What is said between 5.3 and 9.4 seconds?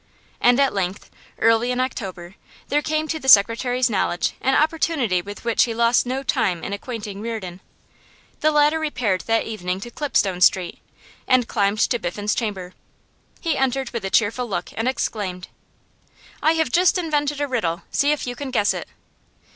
which he lost no time in acquainting Reardon. The latter repaired